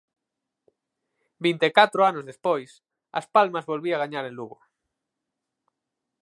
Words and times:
Vinte 1.45 1.65
e 1.69 1.75
catro 1.79 1.99
anos 2.09 2.27
despois, 2.31 2.69
As 3.19 3.25
Palmas 3.35 3.67
volvía 3.71 4.01
gañar 4.03 4.25
en 4.27 4.33
Lugo. 4.39 4.57